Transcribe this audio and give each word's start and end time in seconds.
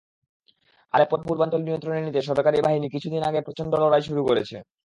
আলেপ্পোর 0.93 1.19
পূর্বাঞ্চল 1.25 1.61
নিয়ন্ত্রণে 1.63 2.01
নিতে 2.01 2.19
সরকারি 2.29 2.57
বাহিনী 2.65 2.87
কিছুদিন 2.93 3.21
আগে 3.29 3.39
প্রচণ্ড 3.47 3.71
লড়াই 3.81 4.03
শুরু 4.07 4.21
করেছে। 4.29 4.55